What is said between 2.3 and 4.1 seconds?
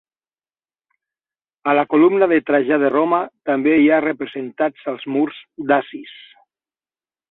de Trajà de Roma també hi ha